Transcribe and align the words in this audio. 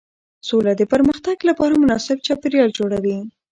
سوله 0.47 0.71
د 0.77 0.81
پرمختګ 0.93 1.37
لپاره 1.49 1.73
مناسب 1.83 2.17
چاپېریال 2.25 2.69
جوړوي 2.79 3.17